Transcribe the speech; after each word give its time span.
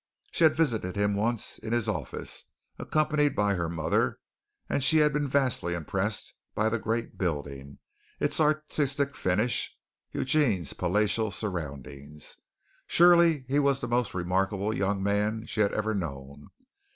She 0.31 0.45
had 0.45 0.55
visited 0.55 0.95
him 0.95 1.13
once 1.15 1.59
in 1.59 1.73
his 1.73 1.87
office, 1.87 2.45
accompanied 2.79 3.35
by 3.35 3.53
her 3.53 3.69
mother, 3.69 4.17
and 4.67 4.83
she 4.83 4.97
had 4.97 5.13
been 5.13 5.27
vastly 5.27 5.75
impressed 5.75 6.33
by 6.55 6.69
the 6.69 6.79
great 6.79 7.19
building, 7.19 7.77
its 8.19 8.39
artistic 8.39 9.15
finish, 9.15 9.77
Eugene's 10.11 10.73
palatial 10.73 11.29
surroundings. 11.29 12.37
Surely 12.87 13.45
he 13.47 13.59
was 13.59 13.79
the 13.79 13.87
most 13.87 14.15
remarkable 14.15 14.73
young 14.73 15.03
man 15.03 15.45
she 15.45 15.61
had 15.61 15.71
ever 15.71 15.93
known. 15.93 16.47